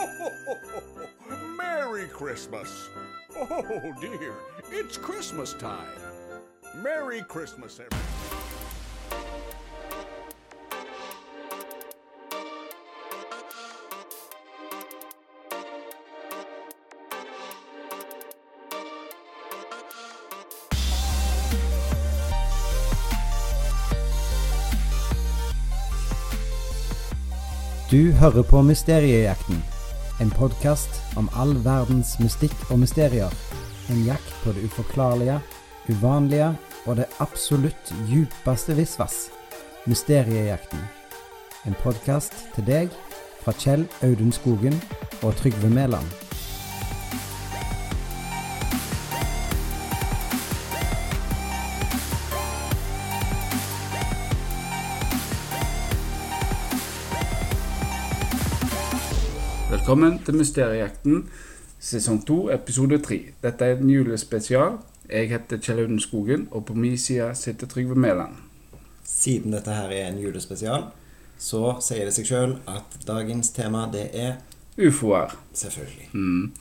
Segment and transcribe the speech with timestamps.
[1.56, 2.88] Merry Christmas!
[3.36, 4.34] Oh dear,
[4.70, 6.00] it's Christmas time.
[6.82, 8.20] Merry Christmas, everyone.
[27.90, 29.69] Du hører på Mysteriejakten.
[30.20, 33.32] En podkast om all verdens mystikk og mysterier.
[33.88, 35.38] En jakt på det uforklarlige,
[35.88, 36.50] uvanlige
[36.84, 39.30] og det absolutt djupeste visvas.
[39.88, 40.82] Mysteriejakten.
[41.64, 42.92] En podkast til deg
[43.40, 44.76] fra Kjell Audun Skogen
[45.22, 46.29] og Trygve Mæland.
[59.90, 61.24] Velkommen til Mysteriejakten,
[61.82, 63.16] sesong 2, episode 3.
[63.42, 64.76] Dette er en julespesial.
[65.10, 68.36] Jeg heter Kjell Auden Skogen, og på min side sitter Trygve Mæland.
[69.02, 70.86] Siden dette her er en julespesial,
[71.34, 74.38] så sier det seg sjøl at dagens tema det er
[74.78, 75.34] Ufoer.
[75.52, 76.52] selvfølgelig Mm.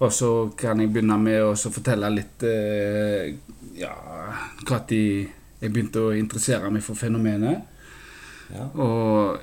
[0.00, 3.36] Og så kan jeg begynne med å fortelle litt eh,
[3.78, 3.94] Ja,
[4.66, 7.62] når jeg begynte å interessere meg for fenomenet.
[8.50, 8.66] Ja.
[8.74, 9.38] Og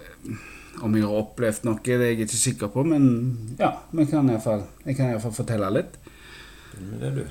[0.79, 3.05] om jeg har opplevd noe, det er jeg ikke sikker på, men
[3.59, 5.99] ja, men kan hvert fall, jeg kan iallfall fortelle litt.
[6.79, 7.23] Det, du.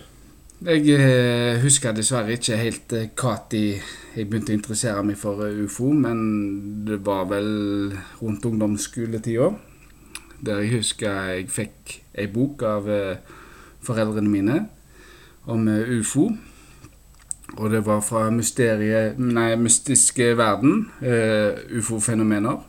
[0.61, 3.55] Jeg eh, husker dessverre ikke helt eh, når
[4.13, 9.55] jeg begynte å interessere meg for eh, ufo, men det var vel rundt ungdomsskoletida.
[10.45, 13.17] Der jeg husker jeg fikk ei bok av eh,
[13.81, 14.59] foreldrene mine
[15.49, 16.29] om eh, ufo.
[17.57, 22.61] Og det var fra mysterie, nei, mystiske verden, eh, ufo-fenomener.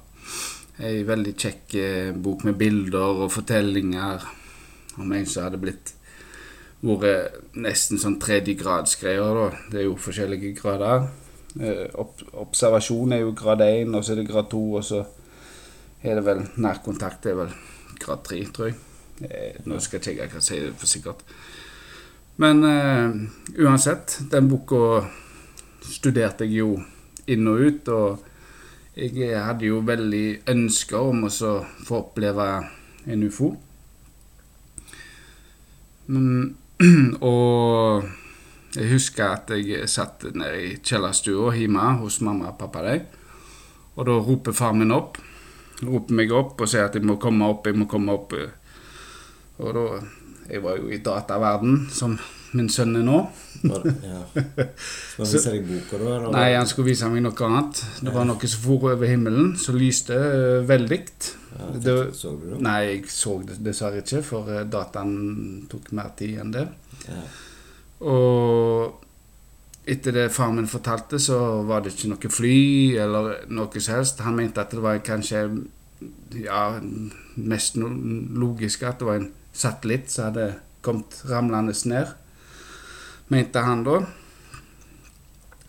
[0.82, 4.24] Ei veldig kjekk eh, bok med bilder og fortellinger
[5.02, 5.94] om en som hadde blitt
[6.81, 9.50] vært nesten sånn tredjegradsgreier, da.
[9.69, 11.06] Det er jo forskjellige grader.
[11.59, 15.03] Eh, opp, observasjon er jo grad 1, og så er det grad 2, og så
[16.02, 17.53] er det vel nærkontakt er vel
[18.02, 18.80] grad 3, tror jeg.
[19.28, 21.22] Eh, nå skal ikke jeg si det for sikkert.
[22.42, 23.12] Men uh,
[23.62, 25.03] uansett, den boka
[25.86, 26.72] studerte jeg jo
[27.30, 28.31] inn og ut, og
[29.01, 32.47] jeg hadde jo veldig ønsker om å få oppleve
[33.09, 33.51] en ufo.
[37.31, 38.06] Og
[38.75, 42.84] jeg husker at jeg satt nede i kjellerstua hjemme hos mamma og pappa.
[42.85, 43.01] Der,
[43.95, 45.18] og da roper far min opp.
[45.81, 48.38] Roper meg opp og sier at jeg må komme opp, jeg må komme opp.
[49.59, 49.85] Og da
[50.51, 52.18] Jeg var jo i dataverden, som
[52.57, 53.19] min sønn er nå.
[53.62, 54.22] Ja.
[54.34, 56.16] Skal han vise deg boka, da?
[56.16, 56.31] eller?
[56.34, 57.84] Nei, han skulle vise meg noe annet.
[58.01, 61.01] Det var noe som for over himmelen, som lyste uh, veldig.
[61.57, 62.62] Ja, det- så du det?
[62.66, 66.66] Nei, jeg så det dessverre ikke, for eh, dataen tok mer tid enn det.
[67.06, 67.22] Ja.
[68.07, 69.01] Og
[69.91, 72.56] etter det faren min fortalte, så var det ikke noe fly
[73.03, 74.23] eller noe som helst.
[74.25, 75.44] Han mente at det var kanskje
[76.39, 76.63] ja,
[77.35, 80.47] mest logiske at det var en satellitt som hadde
[80.85, 82.16] kommet ramlende ned.
[83.31, 84.02] Mente han da.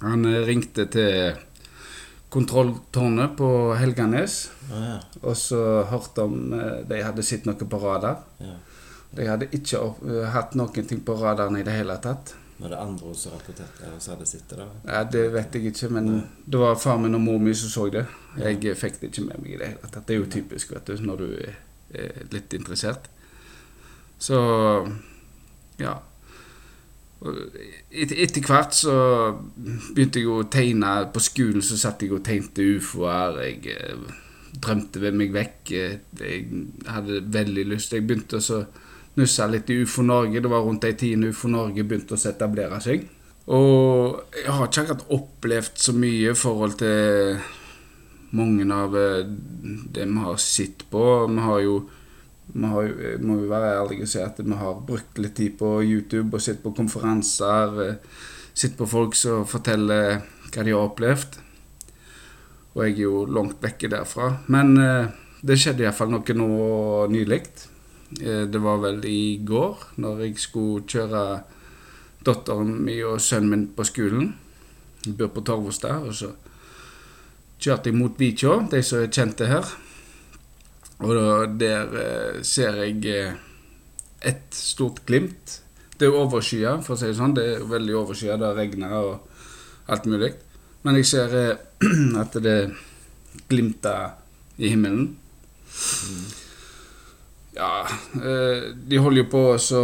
[0.03, 1.37] Han eh, ringte til
[2.33, 4.37] kontrolltårnet på Helganes,
[4.73, 4.99] Å, ja.
[5.21, 8.23] og så hørte om eh, de hadde sett noe på radar.
[8.43, 8.59] ja.
[9.13, 12.33] De hadde ikke opp, eh, hatt noen ting på radaren i det hele tatt.
[12.63, 14.71] Var det andre som rapporterte og hadde sittet der?
[14.89, 16.09] Ja, Det vet jeg ikke, men
[16.47, 18.07] det var far min og mor mi som så det.
[18.39, 18.75] Jeg ja.
[18.75, 20.07] fikk det ikke med meg i det hele tatt.
[20.09, 21.29] Det er jo typisk vet du, når du
[21.93, 23.11] er litt interessert.
[24.19, 24.41] Så
[25.83, 25.99] ja.
[27.23, 28.95] Et, etter hvert så
[29.95, 33.39] begynte jeg å tegne På skolen så satt jeg og tegnte ufoer.
[33.47, 34.21] Jeg eh,
[34.63, 35.73] drømte ved meg vekk.
[35.73, 37.95] Jeg hadde veldig lyst.
[37.95, 38.63] Jeg begynte å
[39.21, 40.41] nusse litt i UFO Norge.
[40.41, 43.09] Det var rundt de tidene UFO Norge begynte å etablere seg.
[43.53, 47.41] Og jeg har ikke akkurat opplevd så mye i forhold til
[48.39, 49.25] mange av eh,
[49.93, 51.03] det vi har sett på.
[51.29, 51.81] Vi har jo
[52.53, 52.91] vi har,
[53.25, 56.45] må jo være ærlige og si at vi har brukt litt tid på YouTube og
[56.45, 57.81] sett på konferanser.
[57.87, 60.19] eh, Sett på folk som forteller
[60.53, 61.39] hva de har opplevd.
[62.75, 64.29] Og jeg er jo langt vekke derfra.
[64.53, 65.09] Men eh,
[65.41, 66.51] det skjedde iallfall noe nå
[67.13, 67.43] nylig.
[68.21, 71.25] Eh, det var vel i går, når jeg skulle kjøre
[72.23, 74.35] datteren min og sønnen min på skolen.
[75.07, 76.05] Jeg bor på Torvostad.
[76.09, 76.31] Og så
[77.63, 79.73] kjørte jeg mot Vikjå, de som er kjente her.
[81.03, 83.35] Og da, der eh, ser jeg eh,
[84.23, 85.59] et stort glimt.
[85.99, 87.35] Det er overskya, for å si det sånn.
[87.37, 88.39] Det er veldig overskya.
[88.41, 90.33] Det regner og alt mulig.
[90.87, 91.65] Men jeg ser eh,
[92.23, 92.57] at det
[93.51, 94.15] glimter
[94.59, 95.11] i himmelen.
[95.73, 96.13] Ja,
[97.53, 97.69] Ja,
[98.73, 99.81] de holder jo på så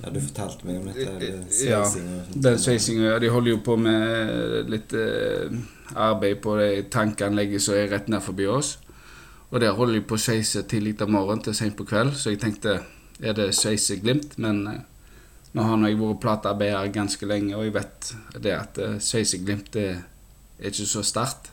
[0.00, 1.18] Ja, du fortalte meg om dette.
[1.20, 1.82] det Ja.
[2.32, 4.94] Den sveisinga, ja, de holder jo på med litt
[5.92, 8.76] arbeid på det tankanlegget som er rett ned forbi oss.
[9.56, 12.28] Og der holder de på å sveise tidlig om morgenen til seint på kveld, så
[12.28, 12.74] jeg tenkte
[13.24, 14.34] er det sveiseglimt?
[14.44, 14.82] Men eh,
[15.56, 18.10] nå har jeg vært platearbeider ganske lenge, og jeg vet
[18.44, 21.48] det at eh, sveiseglimt det er ikke så sterkt.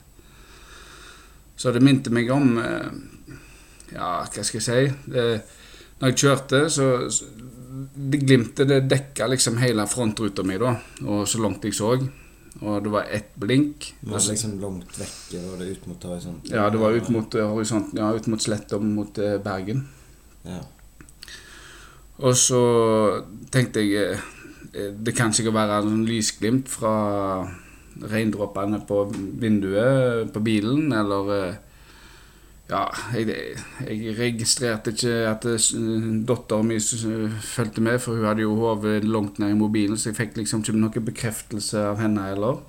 [1.56, 2.92] Så det minte meg om eh,
[3.94, 5.12] Ja, hva skal jeg si?
[5.14, 5.24] Det,
[6.02, 7.32] når jeg kjørte, så så-
[7.96, 10.76] det glimtet det dekka liksom hele frontruta mi, da.
[11.08, 11.96] Og så langt jeg så.
[12.64, 13.90] Og det var ett blink.
[14.00, 15.42] Det Var liksom langt vekke?
[15.50, 16.54] Var det ut mot horisonten?
[16.56, 18.00] Ja, det var ut mot eh, horisonten.
[18.00, 19.84] Ja, ut mot Sletta mot eh, Bergen.
[20.48, 20.62] Ja.
[22.24, 22.62] Og så
[23.52, 26.94] tenkte jeg eh, Det kan sikkert være en lysglimt fra
[28.10, 31.60] regndråpene på vinduet på bilen, eller
[32.74, 35.66] Ja, jeg, jeg registrerte ikke at eh,
[36.26, 40.18] datteren min fulgte med, for hun hadde jo hodet langt ned i mobilen, så jeg
[40.18, 42.64] fikk liksom ikke noen bekreftelse av henne heller.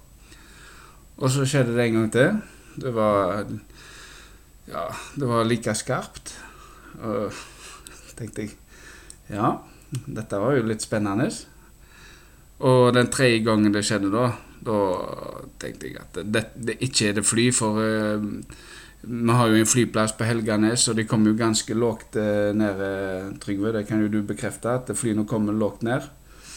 [1.17, 2.43] Og så skjedde det en gang til.
[2.85, 3.47] Det var
[4.69, 4.85] Ja,
[5.15, 6.35] det var like skarpt.
[7.01, 7.33] Og
[8.19, 8.55] tenkte jeg
[9.33, 9.55] ja,
[10.05, 11.31] dette var jo litt spennende.
[12.65, 14.29] Og den tredje gangen det skjedde da,
[14.65, 14.79] da
[15.63, 18.29] tenkte jeg at det, det ikke er det fly, for eh,
[19.07, 22.81] vi har jo en flyplass på Helganes, og de kommer jo ganske lågt eh, ned,
[22.81, 23.73] eh, Trygve.
[23.77, 26.07] Det kan jo du bekrefte, at flyene kommer lågt ned.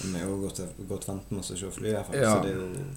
[0.03, 2.23] Vi er jo godt, godt vant med å se fly, her, faktisk.
[2.23, 2.37] Ja.
[2.37, 2.95] Så det er jo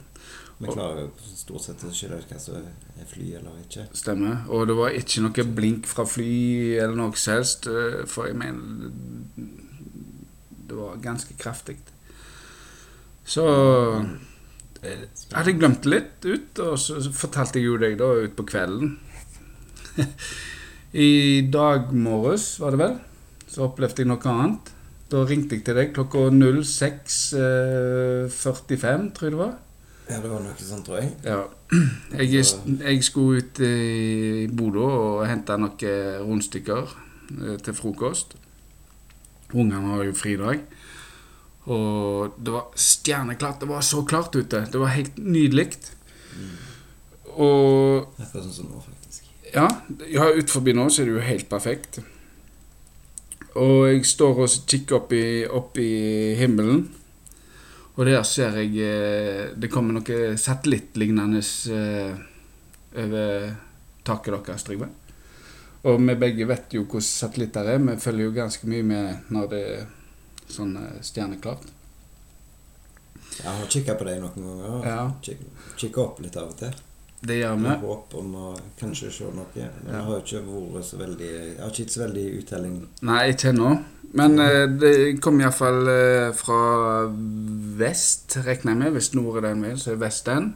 [0.61, 3.87] Vi klarer jo stort sett å skille ut hva som er fly eller ikke.
[3.97, 4.43] Stemmer.
[4.52, 6.35] Og det var ikke noe blink fra fly
[6.76, 8.93] eller noe som helst, eh, for jeg mener
[10.69, 11.79] Det var ganske kraftig.
[13.25, 13.47] Så
[14.81, 18.47] hadde jeg glemt det litt ut, og så fortalte jeg jo deg da ut på
[18.52, 18.99] kvelden.
[21.08, 21.10] I
[21.52, 22.94] dag morges, var det vel,
[23.50, 24.64] så opplevde jeg noe annet.
[25.10, 29.54] Da ringte jeg til deg klokka 06.45, tror jeg det var.
[30.10, 31.08] Ja, det var noe sånt, tror jeg.
[31.26, 31.40] Ja.
[32.19, 32.26] Jeg,
[32.82, 35.78] jeg skulle ut i Bodø og hente noen
[36.26, 38.34] rundstykker eh, til frokost.
[39.54, 40.58] Ungene har jo fridag.
[41.70, 43.62] Og det var stjerneklart.
[43.62, 44.66] Det var så klart ute.
[44.72, 45.78] Det var helt nydelig.
[47.37, 49.00] Og Akkurat sånn som nå, faktisk.
[49.55, 49.67] Ja,
[50.11, 52.00] ja ut forbi nå så er det jo helt perfekt.
[53.58, 55.91] Og jeg står og kikker opp i, opp i
[56.38, 56.85] himmelen.
[57.97, 61.43] Og der ser jeg eh, Det kommer noe satellittlignende
[61.75, 62.20] eh,
[63.00, 63.50] over
[64.06, 64.88] taket deres, Trygve.
[65.91, 67.82] Og vi begge vet jo hvordan satellitter er.
[67.85, 69.85] Vi følger jo ganske mye med når det er
[70.50, 71.67] sånn eh, stjerneklart.
[73.41, 74.87] Jeg har kikka på deg noen ganger.
[74.87, 75.35] Ja.
[75.81, 76.76] Kikka opp litt av og til.
[77.20, 77.62] Det gjør vi.
[77.67, 78.50] Med håp om å
[78.81, 79.46] kanskje se noe.
[79.55, 79.93] Men Ja.
[79.93, 80.40] jeg har ikke
[80.75, 82.76] vært så veldig Jeg har ikke gitt så veldig uttelling.
[83.02, 83.72] Nei, ikke ennå.
[84.14, 86.61] Men eh, det kom iallfall eh, fra
[87.78, 88.93] vest, regner jeg med.
[88.96, 90.55] Hvis nord er den veien, så er vest den.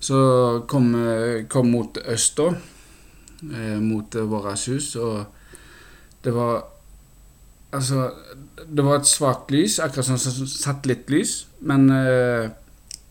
[0.00, 2.50] Så kom, eh, kom mot øst, da.
[3.50, 4.96] Eh, mot eh, vårt hus.
[4.96, 5.24] Og
[6.24, 6.64] det var
[7.72, 8.08] Altså,
[8.66, 11.44] det var et svakt lys, akkurat sånn som satellittlys.
[11.62, 12.48] Men eh,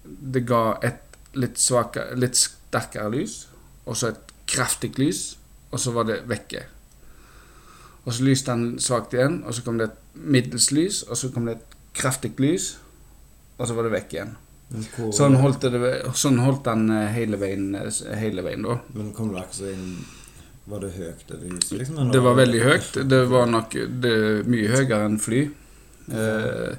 [0.03, 0.99] det ga et
[1.39, 2.35] litt, svakere, litt
[2.69, 3.47] sterkere lys,
[3.85, 5.37] og så et kraftig lys,
[5.71, 6.63] og så var det vekke.
[8.05, 11.29] Og så lyste han svakt igjen, og så kom det et middels lys, og så
[11.33, 12.77] kom det et kraftig lys,
[13.59, 14.37] og så var det vekk igjen.
[14.69, 15.79] Hvor, Sånn holdt, det,
[16.13, 17.89] sånn holdt han eh, hele veien, eh,
[18.21, 18.75] hele veien da.
[18.93, 19.95] men kom det akkurat inn
[20.69, 22.11] Var det høyt over huset, liksom?
[22.13, 22.99] Det var det- veldig høyt.
[23.09, 23.73] Det var nok
[24.03, 24.13] det,
[24.45, 25.39] mye høyere enn fly.
[26.13, 26.75] Eh,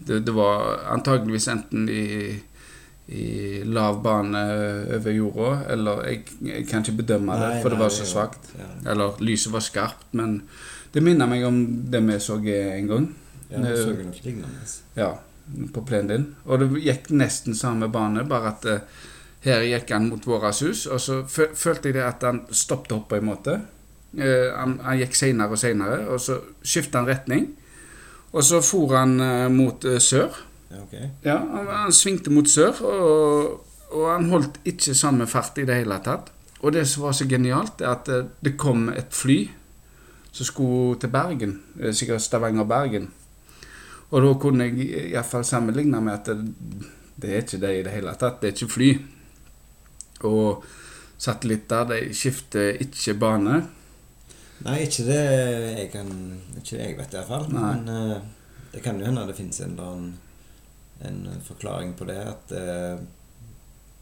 [0.00, 2.02] det, det var antageligvis enten i,
[3.10, 4.40] i lav bane
[4.96, 8.52] over jorda, eller jeg, jeg kan ikke bedømme det, Nei, for det var så svakt.
[8.58, 8.68] Ja.
[8.92, 10.36] Eller lyset var skarpt, men
[10.94, 11.58] det minner meg om
[11.90, 13.08] det vi så en gang.
[13.50, 14.70] Ja, vi så noe lignende.
[14.94, 15.10] Ja,
[15.74, 16.26] på plenen din.
[16.46, 19.00] Og det gikk nesten samme bane, bare at eh,
[19.46, 23.08] her gikk han mot vårt hus, og så følte jeg det at han stoppet opp
[23.10, 23.56] på en måte.
[24.10, 27.46] Uh, han, han gikk senere og senere, og så skiftet han retning.
[28.34, 30.34] Og så for han uh, mot uh, sør.
[30.70, 31.06] Ja.
[31.22, 35.80] Ja, han, han svingte mot sør, og, og han holdt ikke samme fart i det
[35.82, 36.30] hele tatt.
[36.60, 39.40] Og det som var så genialt, er at eh, det kom et fly
[40.30, 43.08] som skulle til Bergen, eh, sikkert Stavanger-Bergen.
[44.10, 46.86] Og da kunne jeg iallfall sammenligne med at det,
[47.20, 48.40] det er ikke det i det hele tatt.
[48.42, 48.90] Det er ikke fly.
[50.28, 50.64] Og
[51.20, 53.60] satellitter de skifter ikke bane.
[54.66, 56.10] Nei, ikke det jeg kan
[56.58, 57.46] Ikke det jeg vet, iallfall.
[57.54, 58.18] Men uh,
[58.74, 60.10] det kan jo hende det finnes en eller annen
[61.08, 62.18] en forklaring på det.
[62.28, 62.66] At det,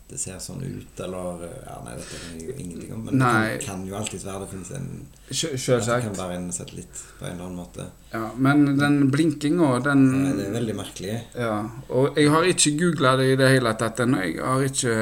[0.09, 3.03] det ser sånn ut, eller Ja, nei, dette er jeg jo ingenting om.
[3.05, 3.43] Men Nei.
[3.53, 4.87] det kan, kan jo alltids være det finnes en
[5.29, 5.91] Selvsagt.
[5.91, 7.85] Det kan være en satellitt på en eller annen måte.
[8.15, 11.19] Ja, men den blinkinga, den Eh, Det er veldig merkelig.
[11.37, 11.59] Ja,
[11.93, 14.23] og jeg har ikke googla det i det hele tatt ennå.
[14.25, 14.97] Jeg har ikke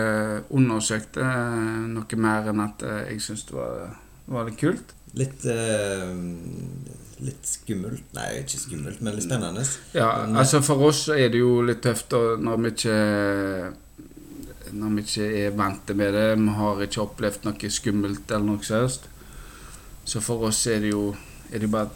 [0.51, 1.31] undersøkt det
[1.95, 3.95] noe mer enn at eh, jeg syns det var,
[4.27, 4.97] var litt kult.
[5.17, 6.03] Litt eh,
[7.25, 8.03] Litt skummelt.
[8.13, 9.63] Nei, ikke skummelt, men litt spennende.
[9.97, 12.97] Ja, Men, altså For oss er det jo litt tøft når vi ikke
[14.77, 16.27] Når vi ikke er vant med det.
[16.43, 19.07] Vi har ikke opplevd noe skummelt eller noe seriøst.
[20.07, 21.15] Så for oss er det jo
[21.53, 21.89] er det bare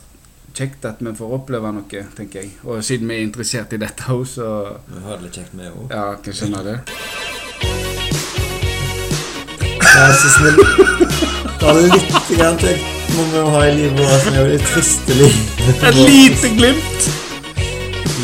[0.54, 2.52] kjekt at vi får oppleve noe, tenker jeg.
[2.64, 4.46] Og siden vi er interessert i dette òg, så
[4.88, 5.90] Vi har det litt kjekt med òg.
[5.90, 6.78] ja, kan skjønne det.
[9.84, 10.58] Vær så snill.
[11.60, 12.99] Ta litt grann til.
[13.16, 14.24] Må vi ha i livet vårt.
[14.24, 15.32] Det er det tristelig.
[15.56, 15.88] triste.
[15.88, 17.02] Et lite glimt!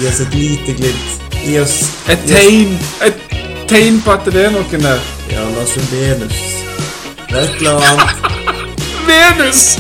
[0.01, 1.23] Gi oss et lite glimt.
[1.45, 1.77] Gi oss
[2.09, 2.79] Et tegn!
[3.07, 3.15] Et
[3.69, 5.01] tegn på at det er noen der.
[5.31, 6.39] Ja, la oss Venus.
[7.29, 8.11] Det er et eller annet.
[9.09, 9.63] Venus!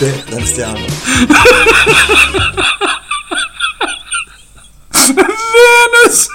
[0.00, 0.86] Det, den stjerna.
[5.54, 6.28] Venus!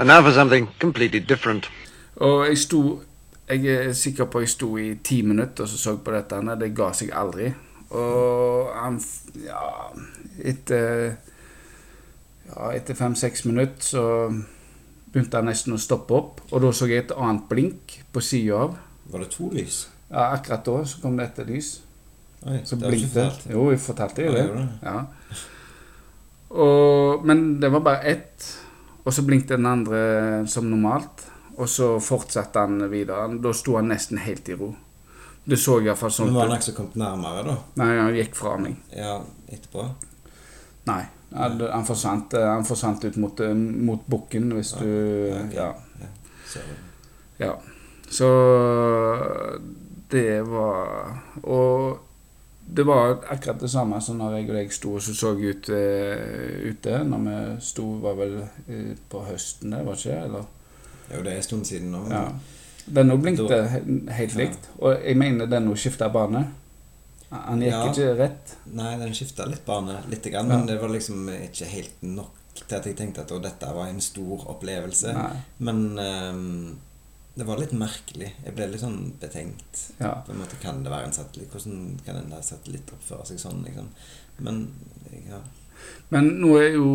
[0.00, 1.70] And now for something completely different.
[2.16, 3.00] Og jeg sto
[3.50, 6.38] Jeg er sikker på jeg sto i ti minutter og så så på dette.
[6.42, 7.50] Nei, det ga seg aldri.
[7.90, 9.00] Og han
[9.44, 9.90] Ja,
[10.44, 11.16] etter
[12.50, 14.04] Ja, etter fem-seks minutter så
[15.12, 16.40] begynte han nesten å stoppe opp.
[16.50, 18.78] Og da så jeg et annet blink på sida av.
[19.10, 19.84] Var det to lys?
[20.10, 21.80] Ja, akkurat da så kom det et lys.
[22.46, 23.46] Oi, Så det har du ikke fortalt.
[23.52, 24.68] Jo, jeg fortalte jo det.
[24.82, 24.96] Ja.
[26.50, 28.50] Og, men det var bare ett.
[29.04, 30.00] Og så blinkte den andre
[30.50, 31.26] som normalt.
[31.60, 33.28] Og så fortsatte han videre.
[33.42, 34.70] Da sto han nesten helt i ro.
[35.44, 37.56] Det så iallfall sånn Men var han ikke så kommet nærmere, da?
[37.80, 38.76] Nei, han gikk fra meg.
[38.92, 39.16] Ja,
[39.48, 39.86] etterpå?
[40.90, 41.02] Nei.
[41.30, 44.86] Han, han, forsvant, eh, han forsvant ut mot, eh, mot bukken, hvis du
[45.54, 46.10] Ja, Ja.
[46.46, 46.60] Så,
[47.38, 47.54] Ja.
[48.10, 48.28] Så
[50.10, 51.98] det var Og
[52.76, 56.70] det var akkurat det samme som når jeg og deg sto og så, ut uh,
[56.70, 56.98] ute.
[57.04, 57.36] Når vi
[57.66, 58.36] sto, var vel
[58.68, 60.18] uh, på høsten, det var ikke?
[60.24, 60.44] Eller?
[61.10, 62.04] jo, det er en stund siden nå.
[62.10, 62.24] Ja.
[62.90, 64.38] Den òg blinkte Da- he- helt Ja.
[64.44, 64.68] likt.
[64.78, 66.44] Og jeg mener den òg skifta bane.
[67.30, 67.84] Han gikk Ja.
[67.90, 68.54] ikke rett.
[68.74, 70.56] Nei, den skifta litt bane, litt, grann, Ja.
[70.56, 72.30] men det var liksom ikke helt nok
[72.66, 75.12] til at jeg tenkte at dette var en stor opplevelse.
[75.14, 75.36] Nei.
[75.58, 76.76] Men ehm,
[77.40, 78.34] det var litt merkelig.
[78.44, 79.86] Jeg ble litt sånn betenkt.
[79.96, 80.12] Ja.
[80.26, 81.48] På en måte, Kan det være en satellitt?
[81.54, 83.62] Hvordan kan en satellitt oppføre seg sånn?
[83.64, 83.88] liksom?
[84.44, 84.66] Men
[85.24, 85.40] ja.
[86.12, 86.90] Men nå er jo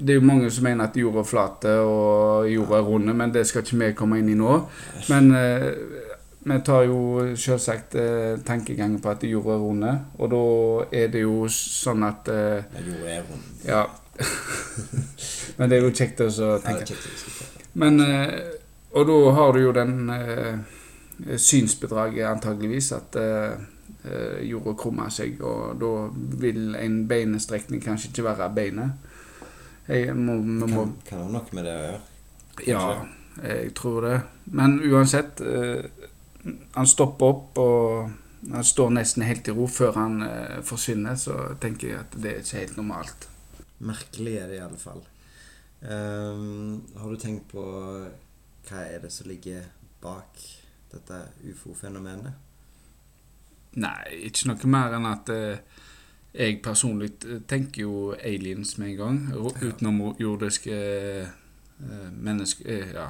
[0.00, 3.32] det er jo mange som mener at jorda er flate og jorda er runde, men
[3.34, 4.54] det skal ikke vi komme inn i nå.
[5.10, 5.66] Men eh,
[6.46, 7.00] vi tar jo
[7.36, 10.44] selvsagt eh, tankegangen på at jorda er runde, og da
[11.02, 13.50] er det jo sånn at eh, Jeg jorda er rund.
[13.66, 13.82] Ja.
[15.58, 16.30] men det er jo kjekt å
[16.64, 16.96] tenke.
[17.82, 18.38] Men eh,
[18.90, 20.58] Og da har du jo den eh,
[21.38, 23.60] synsbedraget antageligvis at eh,
[24.04, 25.92] eh, jorda krummer seg, og da
[26.42, 29.08] vil en beinestrekning kanskje ikke være beinet.
[29.90, 32.00] Jeg må, Kan, kan ha noe med det å gjøre.
[32.66, 32.82] Ja,
[33.42, 34.16] jeg tror det.
[34.54, 35.86] Men uansett eh,
[36.74, 41.52] Han stopper opp, og han står nesten helt i ro før han eh, forsvinner, så
[41.60, 43.26] tenker jeg at det er ikke helt normalt.
[43.84, 45.02] Merkelig er det i alle fall.
[45.80, 47.62] Ehm, har du tenkt på
[48.70, 49.66] hva er det som ligger
[50.00, 50.38] bak
[50.92, 52.32] dette ufo-fenomenet?
[53.80, 55.60] Nei, ikke noe mer enn at eh,
[56.34, 59.20] jeg personlig eh, tenker jo aliens med en gang.
[59.62, 63.08] Utenom jordiske eh, mennesker eh, Ja,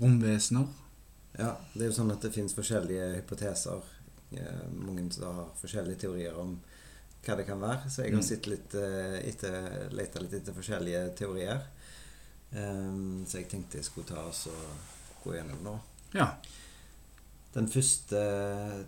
[0.00, 0.66] romvesener.
[1.38, 3.84] Ja, det er jo sånn at det finnes forskjellige hypoteser.
[4.34, 6.56] Eh, mange som har forskjellige teorier om
[7.24, 7.86] hva det kan være.
[7.90, 8.26] Så jeg har Mm.
[8.26, 11.62] sett litt eh, etter, leta litt etter forskjellige teorier.
[12.56, 15.74] Ehm, så jeg tenkte jeg skulle ta oss og gå gjennom nå.
[16.16, 16.30] Ja.
[17.52, 18.20] Den første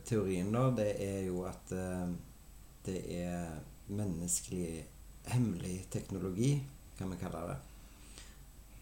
[0.09, 2.12] teorien, da, det er jo at eh,
[2.87, 3.59] det er
[3.90, 4.87] menneskelig
[5.31, 6.55] hemmelig teknologi,
[6.99, 7.59] kan vi kalle det.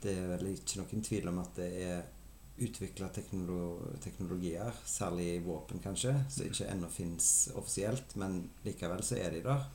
[0.02, 2.06] Det er vel ikke noen tvil om at det er
[2.58, 9.34] utvikla teknolo teknologier, særlig våpen kanskje, som ikke ennå fins offisielt, men likevel så er
[9.34, 9.66] de der.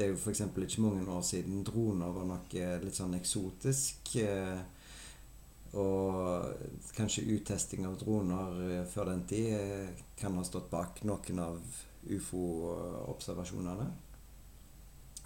[0.00, 0.40] Det er jo f.eks.
[0.40, 4.14] ikke mange år siden droner var noe litt sånn eksotisk.
[4.24, 4.62] eh,
[5.76, 11.42] Og kanskje uttesting av droner eh, før den tid eh, kan ha stått bak noen
[11.44, 11.60] av
[12.16, 13.90] ufo-observasjonene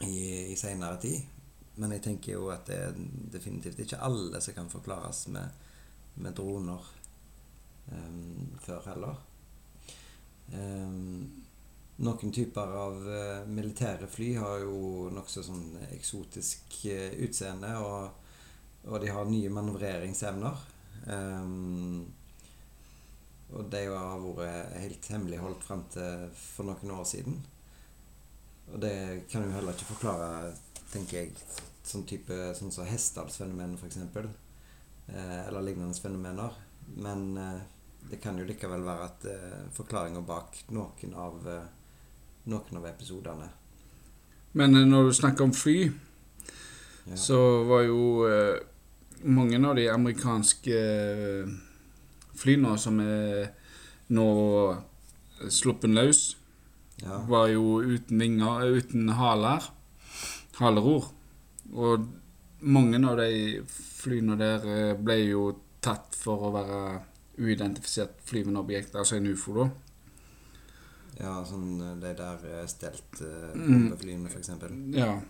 [0.08, 1.22] i, i seinere tid.
[1.78, 2.98] Men jeg tenker jo at det er
[3.38, 5.70] definitivt ikke alle som kan forklares med,
[6.18, 6.90] med droner
[7.94, 9.22] um, før heller.
[10.50, 11.43] Um,
[12.02, 18.08] Noen typer av eh, militære fly har jo nokså sånn eksotisk eh, utseende, og,
[18.88, 20.64] og de har nye manøvreringsevner.
[21.04, 22.02] Um,
[23.54, 27.36] og de har vært helt hemmeligholdt frem til for noen år siden.
[28.72, 28.96] Og det
[29.30, 30.54] kan jo heller ikke forklare,
[30.90, 31.36] tenker jeg,
[31.84, 34.00] sånn type sånn som Hestdalsfenomenet, f.eks.
[35.12, 36.58] Eh, eller lignende fenomener.
[36.96, 37.36] Men
[38.10, 41.46] det kan jo likevel være at eh, forklaringa bak noen av,
[42.46, 43.48] noen av episodene.
[44.54, 45.90] Men eh, når du snakker om fly,
[47.06, 47.16] Ja.
[47.20, 48.60] så var jo eh,
[49.28, 51.50] mange av de amerikanske eh,
[52.34, 53.50] flyene som er
[54.10, 54.28] nå
[55.50, 56.36] sluppet løs,
[57.02, 57.18] Ja.
[57.28, 59.62] var jo uten vinger, eh, uten haler,
[60.60, 61.10] haleror.
[61.74, 62.08] Og
[62.60, 67.02] mange av de flyene der ble jo tatt for å være
[67.38, 69.70] uidentifisert flyvende objekt, altså en ufo, da.
[71.20, 73.92] Ja, sånn eh, de der eh, stelt eh, Mm.
[74.28, 74.50] f.eks.
[74.94, 75.20] Ja.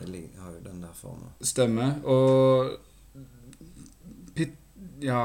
[0.00, 1.32] De har jo den der forma.
[1.40, 1.98] Stemmer.
[2.04, 2.78] Og
[5.00, 5.22] Ja,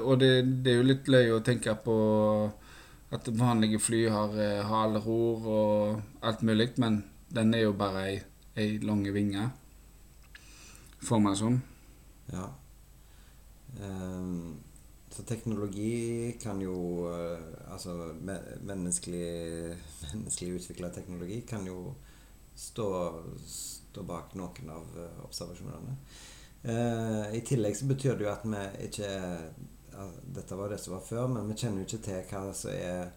[0.00, 1.94] og det, det er jo litt løye å tenke på
[3.12, 8.14] at vanlige fly har eh, haleror og alt mulig, men den er jo bare ei,
[8.56, 9.50] ei lange vinge.
[11.04, 11.58] Får man som.
[12.32, 12.46] Ja.
[13.80, 14.58] Ehm,
[15.18, 18.14] så teknologi kan jo eh, Altså
[18.62, 19.76] menneskelig,
[20.14, 21.94] menneskelig utvikla teknologi kan jo
[22.54, 22.88] stå,
[23.46, 25.96] stå bak noen av eh, observasjonene.
[26.62, 29.10] Eh, I tillegg så betyr det jo at vi ikke
[30.22, 33.08] Dette var det som var før, men vi kjenner jo ikke til hva som er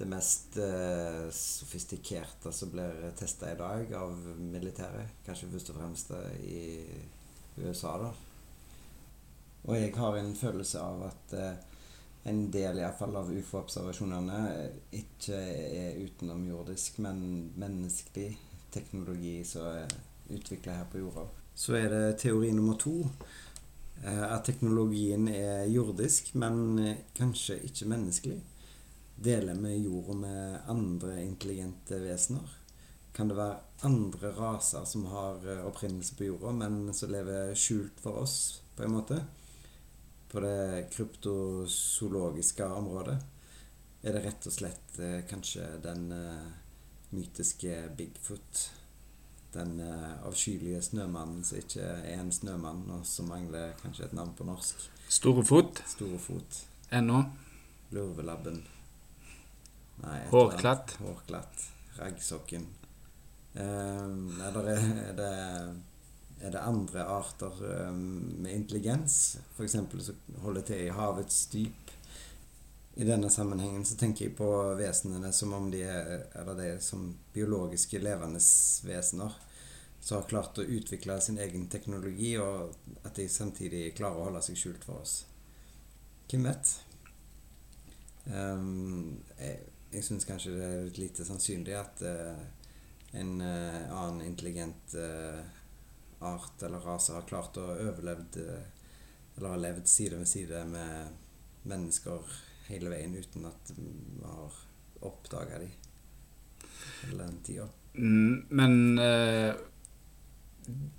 [0.00, 5.14] det mest eh, sofistikerte som blir testa i dag av militæret.
[5.22, 8.10] Kanskje først og fremst eh, i USA, da.
[9.68, 11.58] Og jeg har en følelse av at eh,
[12.30, 17.20] en del i hvert fall av ufo-observasjonene eh, ikke er utenomjordisk, men
[17.60, 18.30] menneskelig
[18.72, 19.92] teknologi som er
[20.30, 21.26] utvikla her på jorda.
[21.54, 23.02] Så er det teori nummer to.
[24.04, 28.40] eh, At teknologien er jordisk, men kanskje ikke menneskelig.
[29.20, 32.56] Deler vi jorda med andre intelligente vesener?
[33.12, 38.22] Kan det være andre raser som har opprinnelse på jorda, men som lever skjult for
[38.22, 39.18] oss, på en måte?
[40.30, 43.18] På det kryptozoologiske området?
[44.02, 46.52] Er det rett og slett eh, kanskje den eh,
[47.12, 48.62] mytiske Bigfoot?
[49.52, 54.32] Den eh, avskyelige snømannen som ikke er en snømann, og som mangler kanskje et navn
[54.38, 54.86] på norsk?
[55.10, 55.82] Storefot.
[55.82, 55.84] Storefot.
[55.96, 56.60] Store fot.
[56.94, 57.24] ennå.
[57.90, 58.62] Lurvelabben.
[60.04, 60.20] Nei.
[60.30, 60.94] Hårklatt.
[61.02, 61.64] Hårklatt.
[61.98, 62.68] Raggsokken.
[63.54, 64.06] Eh,
[64.46, 65.32] eller er, er, det,
[66.40, 69.38] er det andre arter ehm, med intelligens?
[69.56, 69.72] F.eks.
[69.72, 71.94] som holder til i havets dyp.
[73.00, 76.82] I denne sammenhengen så tenker jeg på vesenene som om de er, eller de er
[76.84, 78.42] som biologiske levende
[78.88, 79.38] vesener
[80.00, 82.72] som har klart å utvikle sin egen teknologi, og
[83.04, 85.18] at de samtidig klarer å holde seg skjult for oss.
[86.30, 86.72] Hvem vet?
[88.24, 89.58] Um, jeg
[89.90, 92.42] jeg syns kanskje det er litt lite sannsynlig at uh,
[93.18, 95.40] en uh, annen intelligent eh,
[96.20, 98.68] art eller rase har klart å overlevd eh,
[99.36, 101.14] Eller har levd side ved side med
[101.70, 102.32] mennesker
[102.68, 103.88] hele veien uten at vi
[104.24, 104.58] har
[105.00, 105.70] oppdaga dem
[107.02, 107.68] hele den tida.
[107.94, 109.54] Mm, Men eh,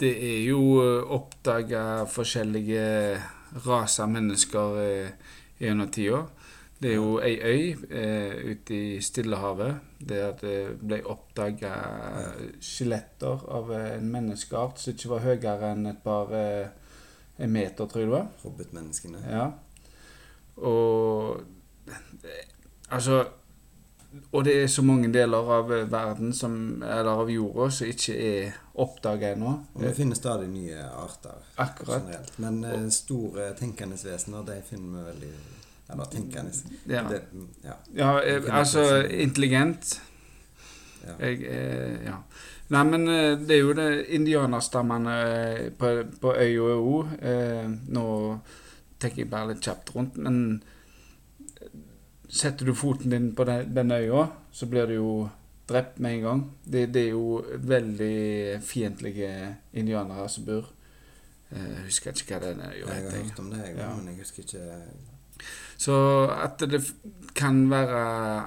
[0.01, 0.62] det er jo
[1.13, 2.86] oppdaga forskjellige
[3.65, 5.12] raser mennesker eh,
[5.62, 6.23] gjennom tida.
[6.82, 9.76] Det er jo ei øy eh, ute i Stillehavet
[10.10, 11.74] der det ble oppdaga
[12.58, 16.72] skjeletter av en menneskeart som ikke var høyere enn et par eh,
[17.46, 18.32] meter, tror jeg det var.
[18.44, 19.22] Hobbitmenneskene.
[19.30, 19.52] Ja.
[20.58, 21.41] Og
[22.91, 23.26] Altså
[24.32, 28.58] Og det er så mange deler av verden som Eller av jorda som ikke er
[28.76, 29.54] oppdaga ennå.
[29.76, 32.02] Og vi finner stadig nye arter Akkurat.
[32.02, 32.39] generelt.
[32.39, 35.34] Men eh, store tenkende vesener, de finner vi veldig
[35.91, 36.51] Eller tenkende
[36.88, 37.04] Ja.
[37.10, 37.21] Det,
[37.63, 40.01] ja, Ja, eh, Vi altså intelligent.
[41.08, 41.15] ja.
[41.27, 42.17] Jeg, eh, ja.
[42.71, 45.89] Nei, men eh, det er jo det indianerstammene eh, på,
[46.21, 47.15] på øya òg.
[47.21, 48.06] Eh, nå
[48.99, 50.62] tenker jeg bare litt kjapt rundt, men
[52.30, 55.30] setter du foten din på den, den øya, så blir du jo
[55.67, 56.43] drept med en gang.
[56.63, 59.32] Det, det er jo veldig fiendtlige
[59.73, 60.69] indianere som bor.
[61.51, 63.89] Eh, Jeg husker ikke hva den øya Jeg har hørt om det, jeg, Ja.
[63.95, 64.82] men jeg husker ikke
[65.82, 65.96] Så
[66.30, 66.82] at det
[67.34, 68.02] kan være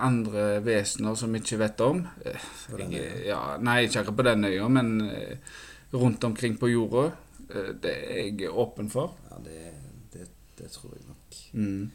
[0.06, 4.68] andre vesener som vi ikke vet om eh, ja, Nei, ikke akkurat på den øya,
[4.70, 5.56] men eh,
[5.96, 7.08] rundt omkring på jorda.
[7.48, 9.16] eh, Det er jeg åpen for.
[9.30, 9.72] Ja, det,
[10.12, 10.28] det,
[10.60, 11.40] det tror jeg nok.
[11.52, 11.90] Mm.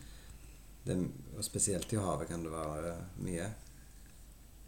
[0.90, 0.98] Det,
[1.38, 3.48] og spesielt i havet kan det være mye.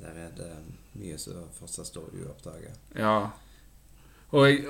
[0.02, 0.52] der er det
[0.98, 2.78] mye som fortsatt står uoppdaget.
[2.96, 3.30] Ja.
[4.32, 4.66] Og jeg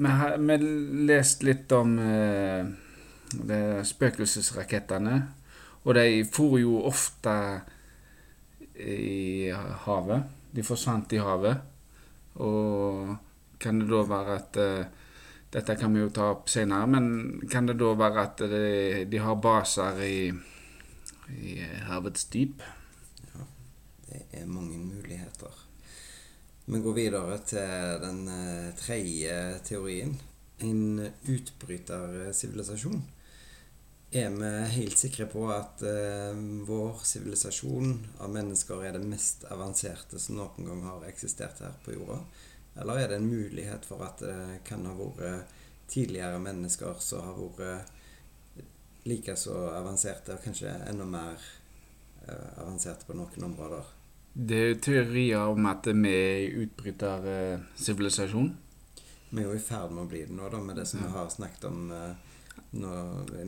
[0.00, 2.64] Vi har lest litt om eh,
[3.32, 5.16] det er spøkelsesrakettene.
[5.84, 7.34] Og de for jo ofte
[8.80, 9.50] i
[9.84, 10.24] havet.
[10.52, 11.60] De forsvant i havet.
[12.40, 13.16] Og
[13.60, 14.96] kan det da være at eh,
[15.50, 17.06] Dette kan vi jo ta opp senere, men
[17.50, 20.30] kan det da være at de, de har baser i,
[21.34, 21.56] i
[21.88, 22.62] havets dyp?
[23.32, 23.42] Ja,
[24.06, 25.56] Det er mange muligheter.
[26.70, 30.14] Vi går videre til den eh, tredje teorien.
[30.62, 33.02] En utbrytersivilisasjon.
[34.10, 36.34] Er vi helt sikre på at eh,
[36.66, 41.94] vår sivilisasjon av mennesker er det mest avanserte som noen gang har eksistert her på
[41.94, 42.18] jorda?
[42.82, 45.54] Eller er det en mulighet for at det kan ha vært
[45.90, 47.86] tidligere mennesker som har vært
[49.06, 51.38] like så avanserte, og kanskje enda mer
[52.26, 53.84] eh, avanserte på noen områder?
[54.34, 58.50] Det er teorier om at vi er utbrytersivilisasjon.
[59.30, 61.10] Vi er jo i ferd med å bli det nå, da, med det som vi
[61.14, 62.29] har snakket om eh,
[62.70, 62.90] nå,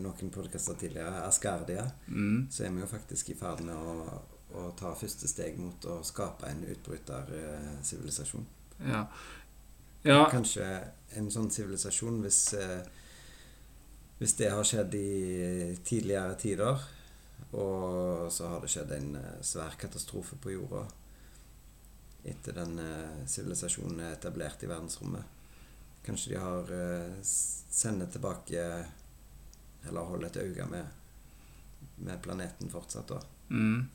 [0.03, 1.85] noen podkaster tidligere, Asgardia.
[2.09, 2.49] Mm.
[2.51, 4.23] Så er vi jo faktisk i ferd med å,
[4.59, 8.49] å ta første steg mot å skape en utbrytersivilisasjon.
[8.89, 9.05] Ja.
[10.07, 10.25] ja.
[10.33, 10.67] Kanskje
[11.19, 12.81] en sånn sivilisasjon, hvis, eh,
[14.19, 16.89] hvis det har skjedd i tidligere tider,
[17.53, 20.87] og så har det skjedd en eh, svær katastrofe på jorda
[22.25, 25.39] etter den eh, sivilisasjonen er etablert i verdensrommet.
[26.07, 28.63] Kanskje de har eh, sender tilbake
[29.89, 30.85] Eller holde et øye med,
[31.97, 33.19] med planeten fortsatt, da.
[33.49, 33.89] Mm.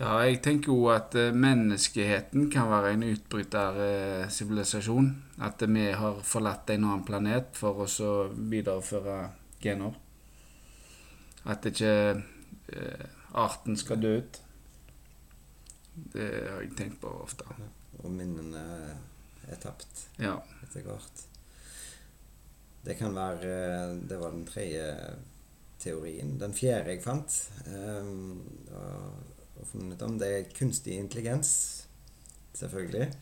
[0.00, 5.10] Ja, jeg tenker jo at eh, menneskeheten kan være en utbrytersivilisasjon.
[5.44, 7.88] At vi har forlatt en annen planet for å
[8.32, 9.18] videreføre
[9.60, 9.92] gener.
[11.44, 11.92] At ikke
[12.72, 13.04] eh,
[13.36, 14.40] arten skal dø ut.
[16.14, 17.44] Det har jeg tenkt på ofte.
[18.00, 18.62] Og minnene
[19.50, 20.38] er tapt Ja.
[20.64, 21.26] etter hvert.
[22.84, 24.86] Det kan være eh, Det var den tredje
[25.80, 26.34] teorien.
[26.40, 27.36] Den fjerde jeg fant,
[27.72, 28.40] um,
[28.76, 31.86] og, funnet om, det er kunstig intelligens.
[32.54, 33.12] Selvfølgelig.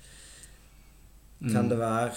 [1.41, 1.69] Kan Mm.
[1.69, 2.15] det være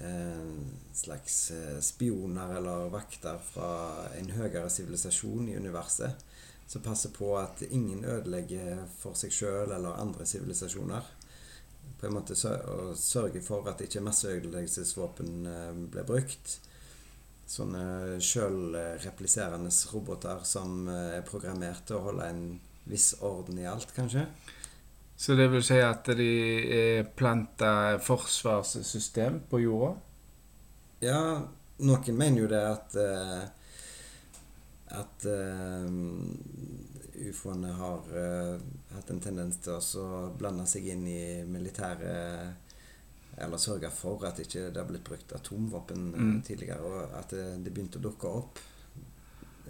[0.00, 6.24] en slags eh, spioner eller vakter fra en høyere sivilisasjon i universet
[6.68, 11.02] som passer på at ingen ødelegger for seg sjøl eller andre sivilisasjoner?
[11.98, 16.58] På en måte å sørge for at ikke masseødeleggelsesvåpen ble blir brukt.
[17.48, 22.42] Sånne sjølrepliserende roboter som eh, er programmert til å holde en
[22.88, 24.26] viss orden i alt, kanskje.
[25.18, 26.28] Så det vil si at de
[26.76, 29.94] er planta forsvarssystem på jorda?
[31.02, 31.22] Ja,
[31.88, 33.46] noen mener jo det at eh,
[34.98, 35.88] at eh,
[37.30, 38.54] ufoene har uh,
[38.94, 42.14] hatt en tendens til å blande seg inn i militære
[43.38, 46.42] Eller sørge for at ikke det har blitt brukt atomvåpen eh, Mm.
[46.42, 48.58] tidligere, og at det, det begynte å dukke opp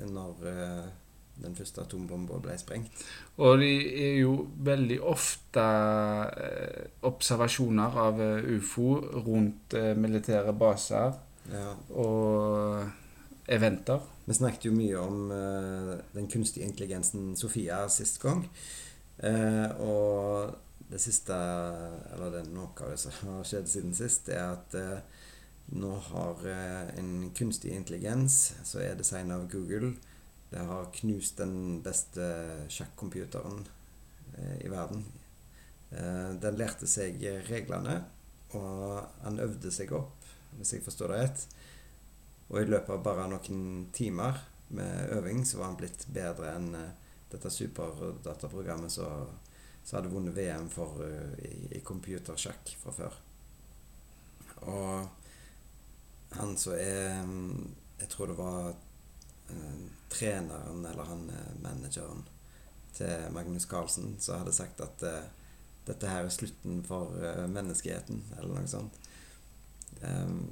[0.08, 0.86] når uh,
[1.42, 3.02] den første atombomba ble sprengt.
[3.38, 3.68] Og de
[4.06, 8.88] er jo veldig ofte uh, observasjoner av eh, ufo
[9.26, 11.12] rundt eh, militære baser
[11.52, 11.74] Ja.
[11.90, 12.88] og
[13.48, 14.00] eventer.
[14.24, 18.44] Vi snakket jo mye om uh, den kunstige intelligensen Sofia sist gang.
[19.22, 21.36] Uh, og det siste,
[22.12, 25.24] eller det er noe av det som har skjedd siden sist, er at uh,
[25.68, 26.46] nå har
[26.96, 29.90] en kunstig intelligens som er designet av Google,
[30.48, 32.24] det har knust den beste
[32.72, 33.66] sjakkomputeren
[34.38, 35.02] eh, i verden.
[35.90, 37.98] Den lærte seg reglene,
[38.56, 40.24] og han øvde seg opp,
[40.56, 41.44] hvis jeg forstår det rett.
[42.48, 44.40] Og i løpet av bare noen timer
[44.76, 46.96] med øving så var han blitt bedre enn eh,
[47.28, 53.18] dette superdataprogrammet som hadde vunnet VM for, eh, i, i computersjakk fra før.
[54.68, 58.68] Og han som er mm, Jeg tror det var
[59.50, 59.78] eh,
[60.10, 61.24] treneren, eller han
[61.62, 62.22] manageren
[62.94, 65.02] til Magnus Carlsen, som hadde sagt at
[65.88, 68.98] dette her er slutten for eh, menneskeheten, eller noe sånt.
[70.02, 70.42] Um,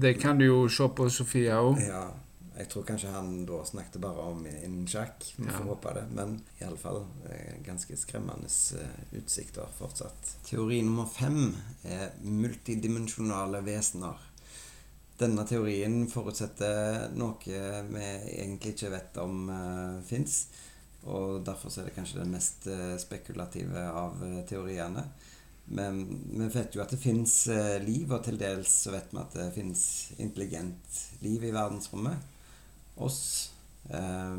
[0.00, 1.80] Det kan du jo se på Sofia òg.
[1.84, 2.06] ja,
[2.56, 5.24] jeg tror kanskje han da snakket bare om innen sjakk.
[5.36, 5.52] Vi Ja.
[5.58, 6.04] får håpe det.
[6.14, 7.04] Men iallfall
[7.64, 8.48] ganske skremmende
[8.80, 10.36] eh, utsikter fortsatt.
[10.48, 14.18] Teori nummer fem er multidimensjonale vesener.
[15.18, 18.06] Denne teorien forutsetter noe vi
[18.42, 20.46] egentlig ikke vet om uh, fins.
[21.04, 25.02] Og derfor så er det kanskje den mest eh, spekulative av eh, teoriene.
[25.72, 27.46] Vi vet jo at det fins
[27.80, 29.84] liv, og til dels så vet vi at det fins
[30.20, 32.28] intelligent liv i verdensrommet.
[33.00, 33.22] Oss.
[33.88, 34.36] Eh,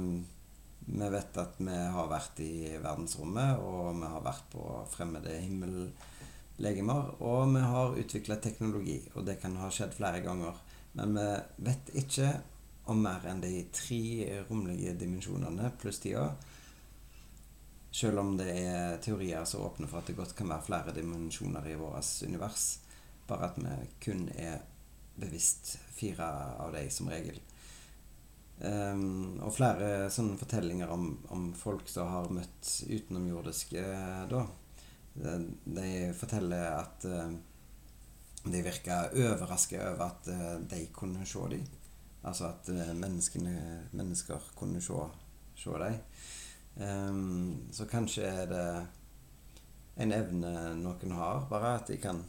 [0.86, 7.14] Vi vet at vi har vært i verdensrommet, og vi har vært på fremmede himmellegemer.
[7.24, 10.60] Og vi har utvikla teknologi, og det kan ha skjedd flere ganger.
[11.00, 11.30] Men vi
[11.70, 12.34] vet ikke
[12.92, 16.34] om mer enn de tre rommelige dimensjonene pluss tida.
[17.94, 21.68] Selv om det er teorier som åpner for at det godt kan være flere dimensjoner
[21.70, 22.80] i vårt univers.
[23.30, 24.64] Bare at vi kun er
[25.16, 26.26] bevisst fire
[26.58, 27.38] av dem som regel.
[28.64, 33.86] Um, og flere sånne fortellinger om, om, folk som har møtt utenomjordiske
[34.32, 34.44] da.
[35.14, 37.34] De, forteller at uh,
[38.44, 41.66] de virka overraska over at uh, de kunne se dem.
[42.24, 45.04] Altså at mennesker kunne se,
[45.60, 46.00] se dem.
[46.76, 48.68] Um, så kanskje er det
[50.02, 52.24] en evne noen har, bare at de kan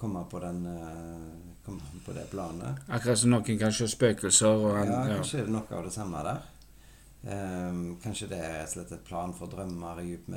[0.00, 2.86] komme på, den, uh, komme på det planet.
[2.88, 4.48] Akkurat som noen kan se spøkelser?
[4.48, 6.48] Og, ja, kanskje det noe av det samme der.
[7.22, 10.32] Um, kanskje det er rett og slett et plan for drømmer, djup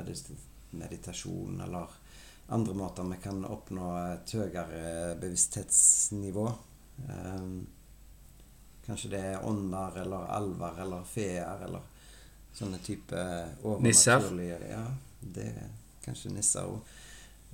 [0.76, 1.96] meditasjon eller
[2.54, 6.46] andre måter vi kan oppnå et høyere bevissthetsnivå.
[7.10, 7.66] Um,
[8.86, 11.95] kanskje det er ånder eller alver eller feer eller
[12.56, 13.24] sånne type
[13.64, 14.70] overnaturlige Nisser?
[14.72, 14.86] Ja,
[15.36, 15.74] det er
[16.06, 16.96] kanskje nisser òg.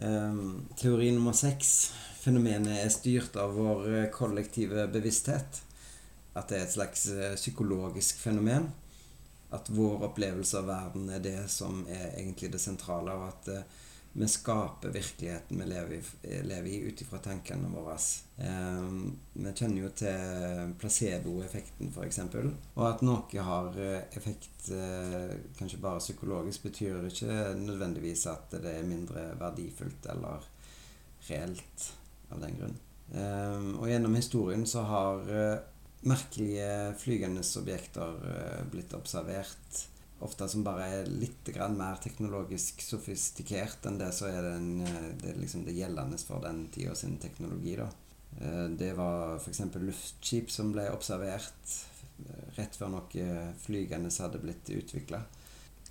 [0.01, 1.91] Um, teori nummer seks.
[2.21, 5.61] Fenomenet er styrt av vår eh, kollektive bevissthet.
[6.37, 8.69] At det er et slags eh, psykologisk fenomen.
[9.51, 13.17] At vår opplevelse av verden er det som er egentlig det sentrale.
[13.17, 13.79] Og at uh,
[14.13, 16.02] vi skaper virkeligheten vi lever i,
[16.43, 17.95] lever i ut ifra tankene våre.
[18.43, 18.89] Eh,
[19.34, 22.19] vi kjenner jo til placeboeffekten, f.eks.
[22.76, 28.76] Og at noe har eh, effekt eh, kanskje bare psykologisk, betyr ikke nødvendigvis at det
[28.82, 30.43] er mindre verdifullt eller
[31.30, 31.88] reelt
[32.32, 32.76] av den grunn.
[33.15, 35.56] Eh, og gjennom historien så har uh,
[36.08, 39.86] merkelige flygende objekter uh, blitt observert
[40.21, 45.36] ofte som bare er litt mer teknologisk sofistikert enn det som er den, det, det,
[45.41, 47.75] liksom det gjeldende for den tida sin teknologi.
[47.79, 47.89] da.
[48.39, 49.62] Eh, det var f.eks.
[49.75, 51.75] luftskip som ble observert
[52.25, 55.23] eh, rett før noe flygende hadde blitt utvikla.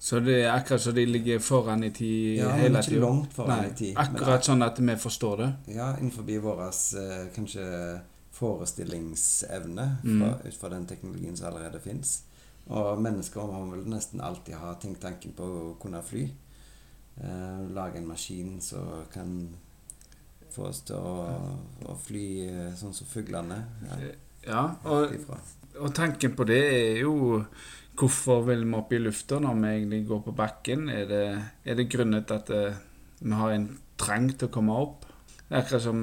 [0.00, 3.02] Så det er akkurat så de ligger foran i tid ja, hele tida?
[3.04, 3.98] Langt foran Nei, i tid.
[4.00, 5.48] Akkurat sånn at vi forstår det?
[5.74, 6.62] Ja, innenfor vår
[7.34, 7.66] kanskje
[8.32, 10.22] forestillingsevne mm.
[10.46, 12.22] ut fra den teknologien som allerede fins.
[12.70, 16.28] Og mennesker har vel nesten alltid ha tenkt tanken på å kunne fly.
[17.20, 19.34] Eh, lage en maskin som kan
[20.50, 21.26] få oss til å,
[21.90, 23.58] å fly eh, sånn som fuglene.
[23.90, 23.98] Ja,
[24.46, 25.16] ja og,
[25.76, 27.44] og, tanken på det er jo
[28.00, 30.86] Hvorfor vil vi opp i lufta når vi egentlig går på bakken?
[30.88, 31.24] Er det,
[31.68, 32.62] er det grunnet at det,
[33.20, 33.66] vi har en
[34.00, 35.04] trang til å komme opp?
[35.42, 35.98] Det er akkurat som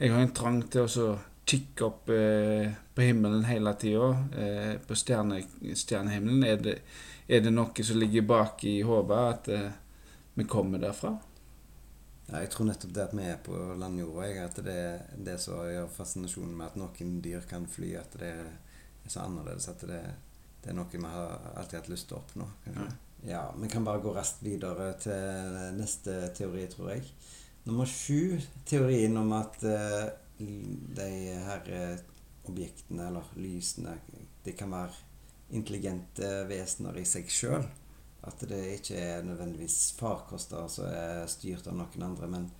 [0.00, 1.12] jeg har en trang til å
[1.52, 5.42] kikke opp eh, på himmelen hele tida, eh, på stjerne,
[5.74, 6.78] stjernehimmelen, er det,
[7.28, 9.68] er det, noe som ligger bak i hodet, at eh,
[10.38, 11.12] vi kommer derfra?
[12.30, 15.60] Ja, jeg tror nettopp det at vi er på landjorda, at det er det som
[15.68, 18.52] gjør fascinasjonen med at noen dyr kan fly, at det er
[19.10, 19.68] så annerledes.
[19.68, 20.00] At det,
[20.62, 22.48] det er noe vi har alltid hatt lyst til å oppnå.
[22.70, 22.88] Ja.
[23.28, 27.04] ja, Vi kan bare gå raskt videre til neste teori, tror jeg.
[27.66, 31.08] Nummer sju, teorien om at uh, de
[31.46, 31.98] her eh,
[32.50, 33.96] objektene, eller lysene,
[34.44, 34.94] de kan være
[35.52, 37.66] intelligente vesener i seg sjøl.
[38.22, 42.50] At det ikke er nødvendigvis farkoster som er styrt av noen andre, men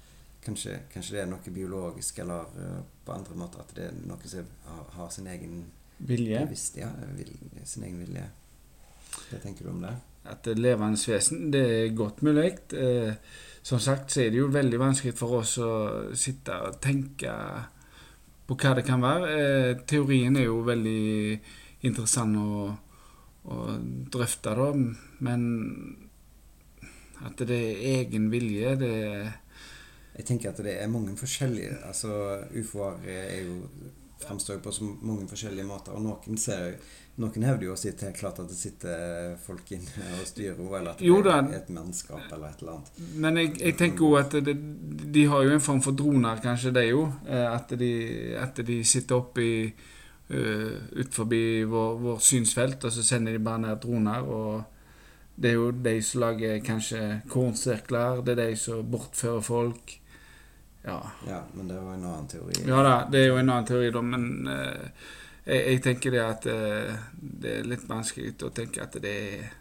[0.43, 3.63] kanskje, kanskje det er noe biologisk eller uh, på andre måter.
[3.63, 5.61] At det er noe som har, har sin egen
[6.03, 6.43] vilje.
[6.47, 7.31] Bevisst, ja, vil,
[7.65, 8.27] sin egen vilje.
[9.29, 9.95] Hva tenker du om det?
[10.23, 12.51] At det er levende vesen, det er godt mulig.
[12.79, 13.15] Eh,
[13.63, 15.73] som sagt så er det jo veldig vanskelig for oss å
[16.19, 17.33] sitte og tenke
[18.47, 19.29] på hva det kan være.
[19.33, 21.39] Eh, teorien er jo veldig
[21.87, 22.73] interessant å,
[23.47, 23.59] å
[24.13, 24.71] drøfte, da,
[25.27, 25.47] men
[27.23, 28.97] at det er egen vilje, det
[30.13, 32.11] Jeg tenker at det er mange forskjellige Altså,
[32.53, 33.63] ufoer er jo
[34.25, 36.77] framstår på så mange forskjellige måter, og noen ser
[37.21, 40.79] noen hevder jo å si helt klart at det sitter folk inne og styrer henne,
[40.79, 43.01] eller at det er et mannskap eller et eller annet.
[43.21, 44.55] Men jeg, jeg tenker jo at det,
[45.13, 47.05] de har jo en form for droner, kanskje, det jo.
[47.29, 47.93] Eh, at de,
[48.41, 53.45] at de sitter oppe i uh, ut forbi vår, vår, synsfelt, og så sender de
[53.45, 54.25] bare ned droner.
[54.25, 54.63] og
[55.37, 59.99] Det er jo de som lager kanskje kornsirkler, det er de som bortfører folk.
[60.85, 61.13] Ja.
[61.29, 62.55] ja, men det er jo en annen teori.
[62.67, 65.11] Ja da, det er jo en annen teori, da, men uh,
[65.45, 69.53] jeg, jeg, tenker det at uh, det er litt vanskelig å tenke at det er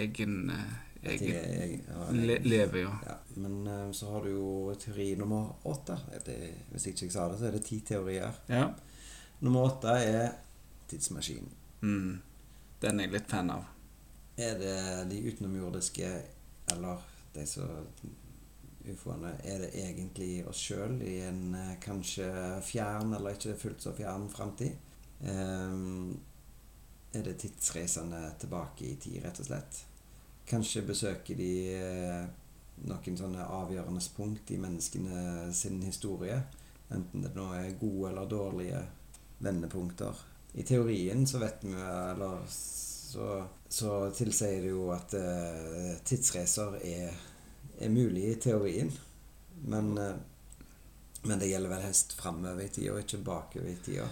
[0.00, 0.74] egen, uh,
[1.06, 2.96] egen jeg, ja, le, leve, ja.
[3.06, 3.16] ja.
[3.36, 5.98] Men så har du jo teori nummer åtte.
[6.24, 6.36] Det,
[6.72, 8.38] hvis ikke jeg sa det, så er det ti teorier.
[8.48, 8.70] Ja.
[9.44, 10.30] Nummer åtte er
[10.88, 11.50] tidsmaskinen.
[11.84, 12.14] Mm.
[12.80, 13.66] Den er jeg litt fan av.
[14.40, 14.78] Er det
[15.12, 16.08] de utenomjordiske,
[16.72, 17.04] eller
[17.36, 17.68] de som
[18.92, 22.28] ufoene, er det egentlig oss sjøl i en eh, kanskje
[22.64, 24.76] fjern, eller ikke fullt så fjern framtid?
[25.20, 26.16] Um,
[27.16, 29.80] er det tidsreisende tilbake i tid, rett og slett?
[30.46, 32.24] Kanskje besøker de eh,
[32.86, 36.38] noen sånne avgjørende punkt i menneskene sin historie.
[36.92, 38.82] Enten det nå er gode eller dårlige
[39.42, 40.20] vendepunkter.
[40.56, 45.12] I teorien så vet vi Eller så, så tilsier det jo at
[46.06, 47.16] tidsreiser er,
[47.78, 48.92] er mulig i teorien.
[49.64, 50.14] Men, eh,
[51.22, 54.08] men det gjelder vel helst framover i tida, og ikke bakover i tida.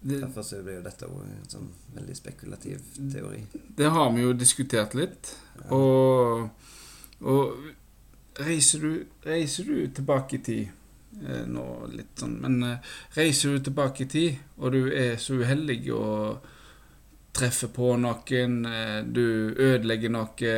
[0.00, 2.80] Derfor så blir jo dette en sånn veldig spekulativ
[3.12, 3.42] teori.
[3.76, 5.34] det har vi jo diskutert litt.
[5.58, 5.76] Ja.
[5.76, 6.48] Og,
[7.20, 7.58] og
[8.40, 10.70] reiser, du, reiser du tilbake i tid
[11.20, 15.36] eh, Nå litt sånn, men eh, reiser du tilbake i tid, og du er så
[15.36, 16.48] uheldig og
[17.36, 20.54] treffer på noen, eh, du ødelegger noe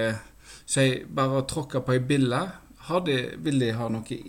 [0.72, 2.38] Si bare tråkka på ei bille,
[3.44, 4.20] vil det ha noe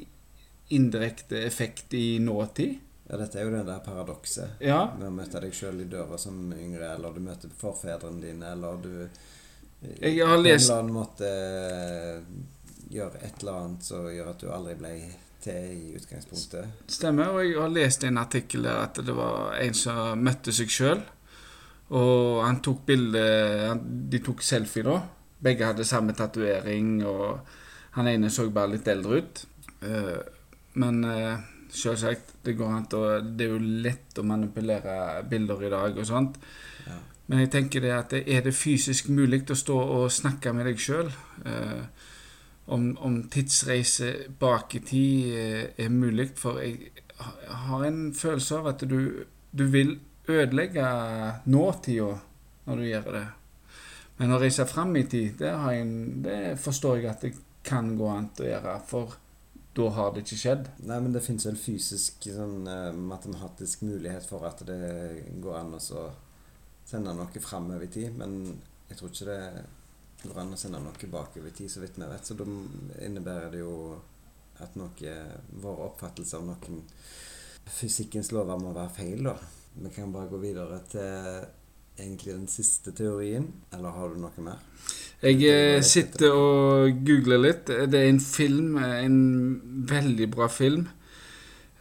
[0.75, 2.73] indirekte effekt i nåtid?
[3.07, 4.59] Ja, dette er jo det der paradokset.
[4.63, 4.81] Ja.
[4.97, 8.81] Med å møte deg sjøl i døra som yngre, eller du møter forfedrene dine, eller
[8.83, 8.93] du
[9.83, 11.31] Jeg har på en eller annen måte
[12.93, 14.93] gjør et eller annet som gjør at du aldri ble
[15.43, 16.85] til i utgangspunktet.
[16.87, 20.71] Stemmer, og jeg har lest en artikkel der at det var en som møtte seg
[20.71, 21.03] sjøl.
[21.93, 23.23] Og han tok bilde
[23.83, 25.01] De tok selfie, da.
[25.43, 27.39] Begge hadde samme tatovering, og
[27.97, 29.43] han ene så bare litt eldre ut.
[29.83, 30.21] Eh,
[30.75, 31.37] Men eh,
[31.69, 36.07] selvsagt, det går an å Det er jo lett å manipulere bilder i dag og
[36.07, 36.39] sånt.
[36.87, 36.97] Ja.
[37.27, 40.81] Men jeg tenker det at er det fysisk mulig å stå og snakke med deg
[40.81, 41.11] sjøl?
[41.45, 41.85] Eh,
[42.73, 46.31] om, om tidsreise bak i tid eh, er mulig?
[46.39, 46.91] For jeg
[47.67, 50.89] har en følelse av at du, du vil ødelegge
[51.45, 52.17] nåtida
[52.65, 53.25] når du gjør det.
[54.19, 55.89] Men å reise fram i tid, det, jeg,
[56.25, 57.33] det forstår jeg at det
[57.65, 58.75] kan gå an å gjøre.
[58.87, 59.15] For
[59.73, 60.67] da har det ikke skjedd.
[60.85, 64.81] Nei, men det fins vel fysisk sånn eh, matematisk mulighet for at det
[65.41, 68.37] går an å sende noe framover i tid, men
[68.89, 72.05] jeg tror ikke det går an å sende noe bakover i tid, så vidt vi
[72.05, 72.27] vet.
[72.27, 72.45] Så da
[73.07, 73.73] innebærer det jo
[74.61, 75.15] at noe
[75.63, 76.83] Vår oppfattelse av noen
[77.73, 79.33] fysikkens lover må være feil, da.
[79.73, 81.47] Vi kan bare gå videre til
[81.99, 83.47] egentlig den siste teorien.
[83.73, 84.59] Eller har du noe mer?
[85.23, 87.69] Jeg eh, sitter og googler litt.
[87.69, 89.17] Det er en film, eh, en
[89.87, 90.87] veldig bra film,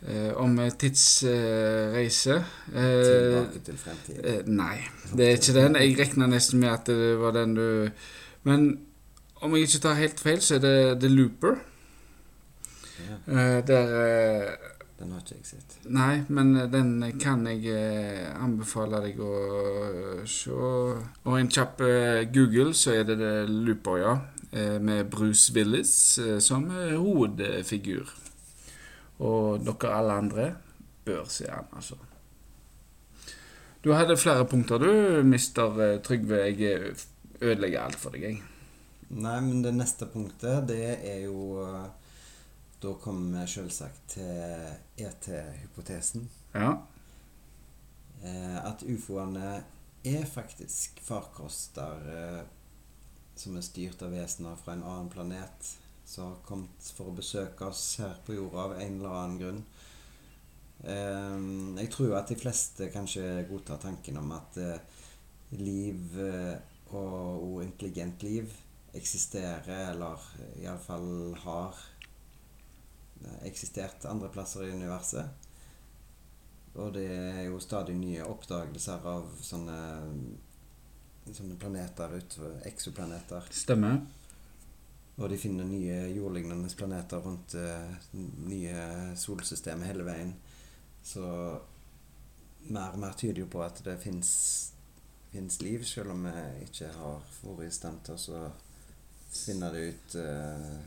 [0.07, 2.39] eh, om tidsreise.
[2.71, 4.55] Tilbake til fremtiden.
[4.55, 4.79] nei,
[5.11, 5.81] det er ikke den.
[5.81, 7.91] Jeg regna nesten med at det var den du
[8.45, 8.81] Men
[9.43, 11.59] om jeg ikke tar helt feil, så er det The Looper.
[13.27, 14.57] Ja, der
[15.03, 15.77] den har ikke jeg sett.
[15.91, 19.33] Nei, men den kan jeg eh, anbefale deg å
[19.89, 20.55] eh, se.
[20.55, 24.15] Og en kjapp eh, Google, så er det det Looper, ja.
[24.53, 28.15] Eh, med Bruce Willis eh, som eh, hovedfigur.
[29.23, 30.49] Og dere alle andre
[31.07, 31.99] bør se han, altså.
[33.83, 36.45] Du hadde flere punkter, du, mister eh, Trygve.
[36.53, 37.07] Jeg eh,
[37.41, 38.43] ødelegger alt for deg, jeg.
[39.13, 41.91] Nei, men det neste punktet, det er jo eh,
[42.83, 46.25] Da kommer vi selvsagt til ET-hypotesen.
[46.51, 46.73] Ja.
[48.23, 49.53] Eh, at ufoene
[50.03, 52.41] er faktisk farkoster eh,
[53.39, 55.71] som er styrt av vesener fra en annen planet,
[56.03, 59.63] som har kommet for å besøke oss her på jorda av en eller annen grunn.
[60.83, 61.39] Eh,
[61.85, 64.59] jeg tror at de fleste kanskje godtar tanken om at
[65.55, 66.19] liv
[66.91, 68.51] og, intelligent liv
[68.97, 70.31] eksisterer, eller
[70.65, 71.79] iallfall har
[73.47, 75.49] eksistert andre plasser i universet.
[76.75, 79.79] Og det er jo stadig nye oppdagelser av sånne,
[81.29, 83.51] sånne planeter utover eksoplaneter.
[83.53, 84.01] Stemmer.
[85.21, 87.93] Og de finner nye jordlignende planeter rundt uh,
[88.49, 88.87] nye
[89.21, 90.33] solsystemet hele veien.
[91.05, 91.27] Så
[92.73, 97.21] mer og mer tyder jo på at det fins liv, selv om vi ikke har
[97.43, 98.43] vært i stand til å så
[99.33, 100.79] finne det ut uh,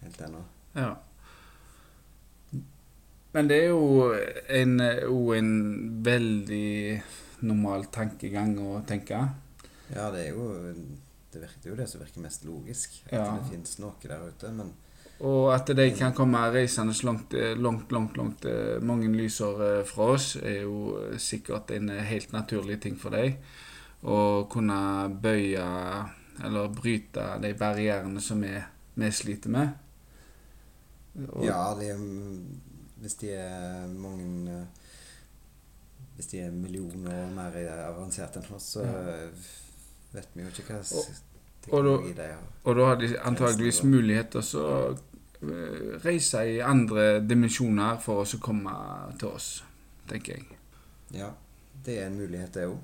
[0.00, 0.40] helt ennå.
[0.76, 0.94] Ja.
[3.34, 4.12] Men det er jo
[4.48, 5.50] en, en
[6.06, 7.02] veldig
[7.44, 9.18] normal tankegang å tenke.
[9.90, 10.46] Ja, det er jo
[11.34, 13.00] det, virker, er jo det som virker mest logisk.
[13.08, 13.24] At Ja.
[13.34, 14.52] det fins noe der ute.
[14.54, 14.70] Men
[15.20, 18.46] Og at de kan komme reisende langt, langt, langt, langt
[18.82, 23.34] mange lysår eh, fra oss, er jo sikkert en helt naturlig ting for dem.
[24.04, 25.64] Å kunne bøye
[26.44, 28.54] eller bryte de barrierene som vi,
[28.94, 29.68] vi sliter med.
[31.30, 32.00] Og- ja, det er,
[33.04, 34.66] hvis de er mange eh,
[36.16, 37.56] Hvis de er millioner og mer
[37.88, 38.84] avanserte enn oss, så
[40.14, 41.08] vet vi jo ikke hva Og-
[41.72, 42.42] og da- teknologi de har.
[42.64, 48.38] Og da har de antageligvis mulighet til å eh, reise i andre dimensjoner for å
[48.40, 48.74] komme
[49.18, 49.62] til oss,
[50.08, 50.44] tenker jeg.
[51.18, 51.30] Ja,
[51.84, 52.78] det er en mulighet, det òg.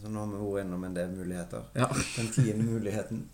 [0.00, 1.62] Så nå har vi vært innom en del muligheter.
[1.74, 1.86] Ja.
[2.16, 3.28] Den tiende muligheten,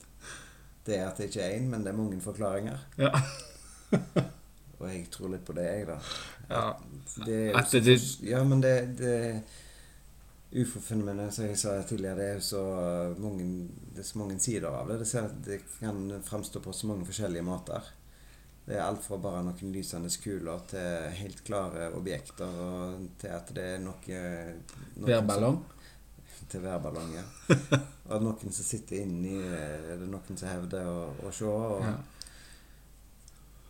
[0.86, 2.78] det er at det ikke er én, men det er mange forklaringer.
[2.98, 3.10] Ja.
[4.80, 5.98] Og jeg tror litt på det, jeg, da.
[6.50, 6.62] ja.
[7.26, 9.42] Det er At det- Ja, men det, det
[10.52, 12.62] UFO-fenomenet, som jeg sa tidligere, det er så
[13.22, 13.44] mange,
[13.94, 14.96] det er så mange sider av det.
[15.04, 17.82] Det, det kan framstå på så mange forskjellige måter.
[18.66, 23.52] Det er alt fra bare noen lysende kuler til helt klare objekter, og til at
[23.56, 24.18] det er noe
[24.96, 25.60] noen Værballong.
[25.60, 25.76] som-
[26.50, 27.22] Til værballong, ja.
[28.10, 31.44] og noen som sitter inni Er det noen som hevder å, å se.
[31.46, 31.94] Og, Ja.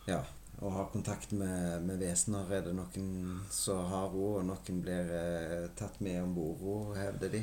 [0.07, 0.21] ja,
[0.61, 5.09] og har kontakt med, med vesener er det noen som har ro, og noen blir
[5.17, 7.41] eh, tatt med om bord hevder de.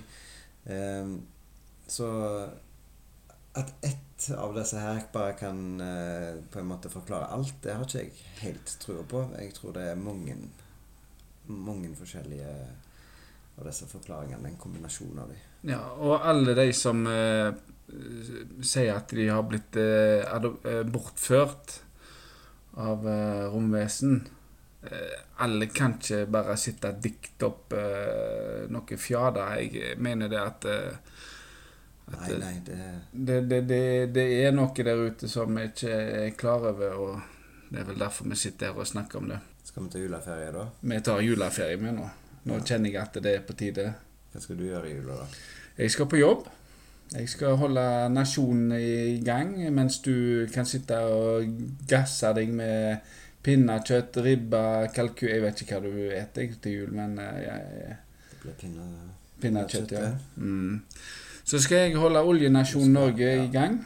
[0.70, 1.14] Eh,
[1.88, 2.08] så
[3.58, 7.86] at ett av disse her bare kan eh, på en måte forklare alt, det har
[7.86, 9.24] ikke jeg helt trua på.
[9.38, 10.36] Jeg tror det er mange,
[11.46, 12.54] mange forskjellige
[13.58, 14.52] av disse forklaringene.
[14.52, 15.42] En kombinasjon av dem.
[15.72, 17.50] Ja, og alle de som eh,
[18.62, 21.80] sier at de har blitt eh, eh, bortført
[22.78, 24.20] av uh, romvesen
[24.78, 29.56] Uh, Alle kan ikke bare sitte og dikte opp uh, noe fjader.
[29.58, 32.76] Jeg mener det at, at Nei, nei, det
[33.10, 33.80] det, det, det,
[34.14, 35.90] det er noe der ute som vi ikke
[36.22, 39.40] er klar over, og det er vel derfor vi sitter her og snakker om det.
[39.66, 40.68] Skal vi ta juleferie, da?
[40.80, 42.06] Vi tar juleferie med nå.
[42.48, 42.64] Nå Ja.
[42.70, 43.88] kjenner jeg at det er på tide.
[44.32, 45.26] Hva skal du gjøre i jula, da?
[45.82, 46.46] Jeg skal på jobb.
[47.12, 47.82] Jeg skal holde
[48.12, 51.46] nasjonen i gang, mens du kan sitte og
[51.88, 52.98] gasse deg med
[53.42, 54.60] pinnekjøtt, ribbe,
[54.94, 57.96] kalkun Jeg vet ikke hva du spiser til jul, men eh, jeg,
[58.32, 58.88] Det blir pinne...
[59.40, 60.10] pinnekjøtt, ja.
[60.36, 60.82] Mm.
[61.48, 63.44] Så skal jeg holde oljenasjonen Norge Ja.
[63.44, 63.78] i gang.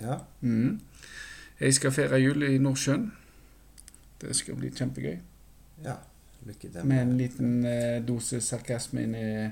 [0.00, 0.18] Ja.
[0.40, 0.78] Mm.
[1.60, 3.08] Jeg skal feire jul i Nordsjøen.
[4.20, 5.16] Det skal bli kjempegøy.
[5.84, 5.96] ja.
[6.46, 6.84] Lykke til.
[6.86, 9.48] Med en liten eh, dose sarkasme inni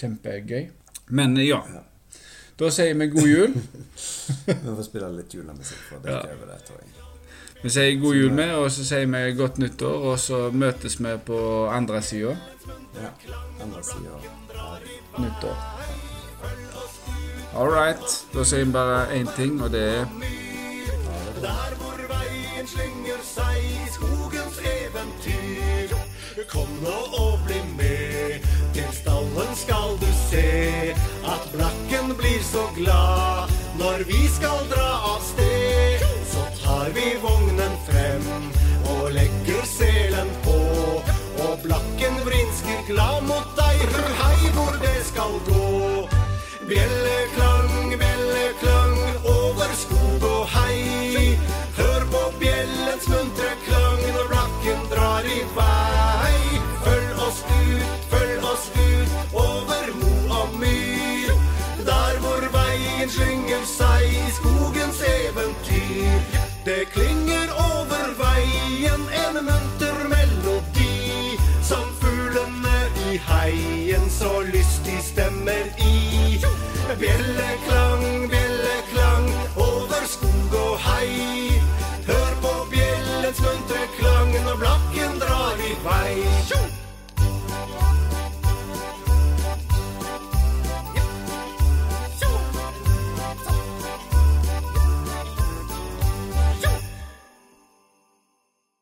[0.00, 0.68] kjempegøy.
[1.10, 1.82] Men eh, ja, Ja.
[2.58, 3.52] Da sier vi god jul.
[4.46, 6.34] Vi får spille litt julemusikk for å dekke Ja.
[6.36, 6.88] over det, tror jeg.
[7.62, 11.12] Vi sier god jul med, og så sier vi godt nyttår, og så møtes vi
[11.26, 11.38] på
[11.74, 12.36] andre sida
[12.98, 13.10] Ja.
[13.62, 14.10] Andre sida
[14.58, 14.78] av
[15.22, 15.56] nyttår.
[17.54, 18.06] All right.
[18.34, 20.06] Da sier vi bare én ting, og det er
[21.42, 25.94] Der hvor veien slenger seg i skogens eventyr.
[26.50, 27.27] Kom nå og